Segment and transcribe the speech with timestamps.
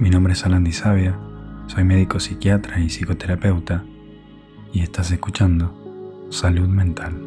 [0.00, 1.18] Mi nombre es Alan Sabia,
[1.66, 3.84] soy médico psiquiatra y psicoterapeuta
[4.72, 7.20] y estás escuchando Salud Mental.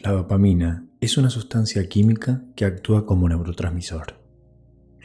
[0.00, 4.20] La dopamina es una sustancia química que actúa como neurotransmisor.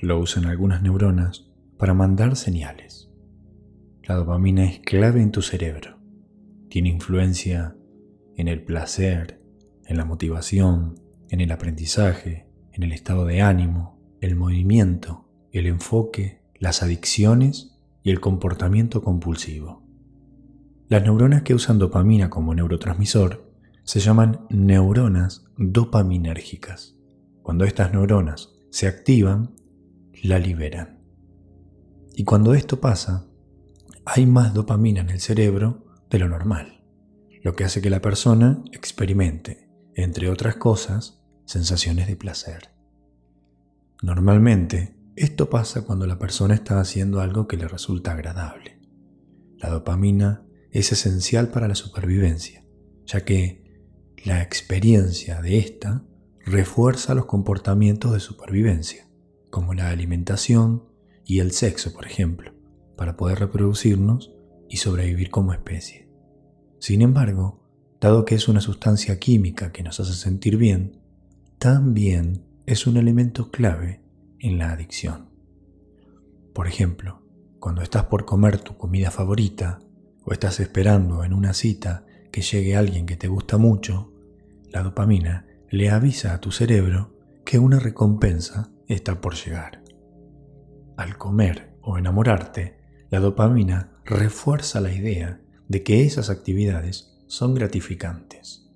[0.02, 3.07] Lo usan algunas neuronas para mandar señales.
[4.08, 5.98] La dopamina es clave en tu cerebro.
[6.70, 7.76] Tiene influencia
[8.38, 9.42] en el placer,
[9.86, 10.96] en la motivación,
[11.28, 18.12] en el aprendizaje, en el estado de ánimo, el movimiento, el enfoque, las adicciones y
[18.12, 19.84] el comportamiento compulsivo.
[20.88, 23.52] Las neuronas que usan dopamina como neurotransmisor
[23.84, 26.96] se llaman neuronas dopaminérgicas.
[27.42, 29.54] Cuando estas neuronas se activan,
[30.24, 31.04] la liberan.
[32.16, 33.28] Y cuando esto pasa,
[34.10, 36.82] hay más dopamina en el cerebro de lo normal,
[37.44, 42.70] lo que hace que la persona experimente, entre otras cosas, sensaciones de placer.
[44.02, 48.80] Normalmente, esto pasa cuando la persona está haciendo algo que le resulta agradable.
[49.58, 52.64] La dopamina es esencial para la supervivencia,
[53.06, 53.84] ya que
[54.24, 56.06] la experiencia de esta
[56.46, 59.10] refuerza los comportamientos de supervivencia,
[59.50, 60.86] como la alimentación
[61.26, 62.57] y el sexo, por ejemplo
[62.98, 64.34] para poder reproducirnos
[64.68, 66.10] y sobrevivir como especie.
[66.80, 67.64] Sin embargo,
[68.02, 71.00] dado que es una sustancia química que nos hace sentir bien,
[71.60, 74.02] también es un elemento clave
[74.40, 75.30] en la adicción.
[76.54, 77.22] Por ejemplo,
[77.60, 79.80] cuando estás por comer tu comida favorita
[80.24, 84.14] o estás esperando en una cita que llegue alguien que te gusta mucho,
[84.70, 89.84] la dopamina le avisa a tu cerebro que una recompensa está por llegar.
[90.98, 92.78] Al comer o enamorarte,
[93.10, 98.70] la dopamina refuerza la idea de que esas actividades son gratificantes.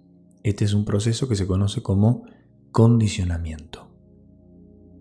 [0.43, 2.25] Este es un proceso que se conoce como
[2.71, 3.89] condicionamiento.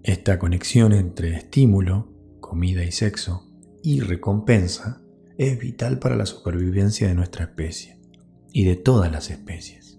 [0.03, 3.49] Esta conexión entre estímulo, comida y sexo,
[3.83, 5.03] y recompensa
[5.39, 7.99] es vital para la supervivencia de nuestra especie
[8.53, 9.99] y de todas las especies.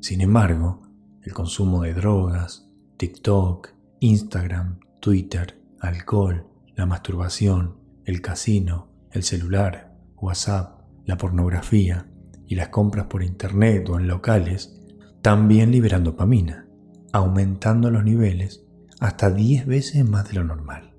[0.00, 0.82] Sin embargo,
[1.22, 3.70] el consumo de drogas, TikTok,
[4.00, 12.06] Instagram, Twitter, alcohol, la masturbación, el casino, el celular, WhatsApp, la pornografía
[12.46, 14.80] y las compras por internet o en locales,
[15.22, 16.68] también liberan dopamina,
[17.12, 18.64] aumentando los niveles
[19.00, 20.94] hasta 10 veces más de lo normal.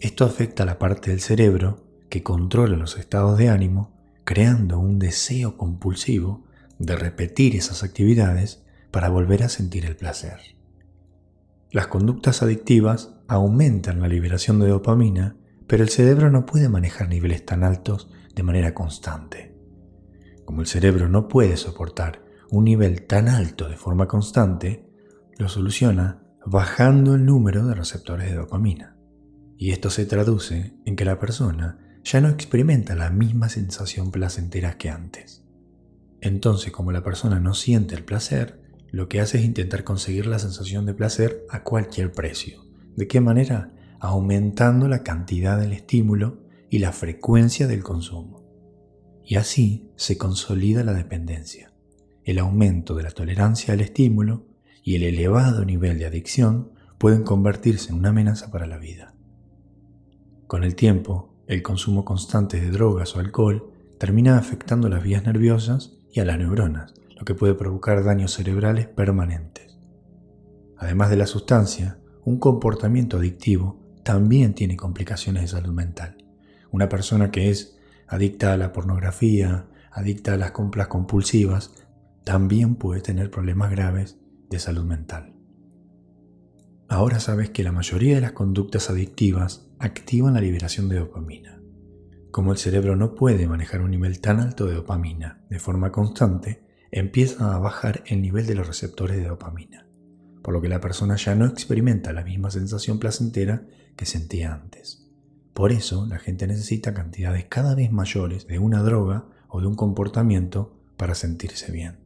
[0.00, 3.92] Esto afecta a la parte del cerebro que controla los estados de ánimo,
[4.24, 6.44] creando un deseo compulsivo
[6.78, 10.38] de repetir esas actividades para volver a sentir el placer.
[11.72, 15.36] Las conductas adictivas aumentan la liberación de dopamina
[15.72, 19.56] pero el cerebro no puede manejar niveles tan altos de manera constante.
[20.44, 24.86] Como el cerebro no puede soportar un nivel tan alto de forma constante,
[25.38, 28.98] lo soluciona bajando el número de receptores de dopamina.
[29.56, 34.76] Y esto se traduce en que la persona ya no experimenta la misma sensación placentera
[34.76, 35.42] que antes.
[36.20, 40.38] Entonces, como la persona no siente el placer, lo que hace es intentar conseguir la
[40.38, 42.62] sensación de placer a cualquier precio.
[42.94, 43.72] ¿De qué manera?
[44.02, 48.42] Aumentando la cantidad del estímulo y la frecuencia del consumo.
[49.24, 51.72] Y así se consolida la dependencia.
[52.24, 54.44] El aumento de la tolerancia al estímulo
[54.82, 59.14] y el elevado nivel de adicción pueden convertirse en una amenaza para la vida.
[60.48, 65.92] Con el tiempo, el consumo constante de drogas o alcohol termina afectando las vías nerviosas
[66.12, 69.78] y a las neuronas, lo que puede provocar daños cerebrales permanentes.
[70.76, 76.24] Además de la sustancia, un comportamiento adictivo también tiene complicaciones de salud mental.
[76.70, 81.72] Una persona que es adicta a la pornografía, adicta a las compras compulsivas,
[82.24, 84.18] también puede tener problemas graves
[84.48, 85.34] de salud mental.
[86.88, 91.60] Ahora sabes que la mayoría de las conductas adictivas activan la liberación de dopamina.
[92.30, 96.64] Como el cerebro no puede manejar un nivel tan alto de dopamina de forma constante,
[96.90, 99.86] empieza a bajar el nivel de los receptores de dopamina
[100.42, 103.62] por lo que la persona ya no experimenta la misma sensación placentera
[103.96, 105.08] que sentía antes.
[105.54, 109.74] Por eso la gente necesita cantidades cada vez mayores de una droga o de un
[109.74, 112.00] comportamiento para sentirse bien.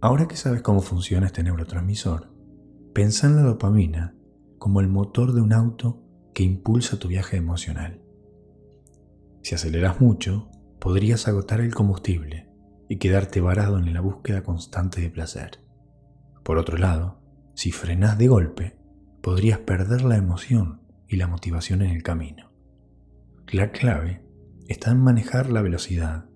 [0.00, 2.32] Ahora que sabes cómo funciona este neurotransmisor,
[2.92, 4.14] pensa en la dopamina
[4.58, 6.02] como el motor de un auto
[6.34, 8.02] que impulsa tu viaje emocional.
[9.42, 10.48] Si aceleras mucho,
[10.78, 12.48] podrías agotar el combustible
[12.88, 15.60] y quedarte varado en la búsqueda constante de placer.
[16.42, 17.20] Por otro lado,
[17.54, 18.76] si frenas de golpe,
[19.22, 22.50] podrías perder la emoción y la motivación en el camino.
[23.48, 24.22] La clave
[24.66, 26.26] está en manejar la velocidad,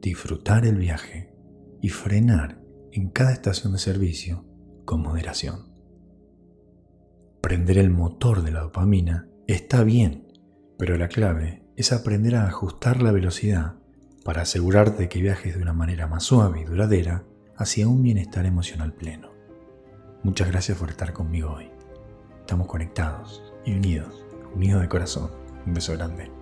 [0.00, 1.34] disfrutar el viaje
[1.82, 2.60] y frenar
[2.92, 4.46] en cada estación de servicio
[4.84, 5.70] con moderación.
[7.40, 10.28] Prender el motor de la dopamina está bien,
[10.78, 13.76] pero la clave es aprender a ajustar la velocidad
[14.24, 17.24] para asegurarte que viajes de una manera más suave y duradera
[17.56, 19.30] hacia un bienestar emocional pleno.
[20.22, 21.79] Muchas gracias por estar conmigo hoy.
[22.50, 24.26] Estamos conectados y unidos,
[24.56, 25.30] unidos de corazón.
[25.66, 26.39] Un beso grande.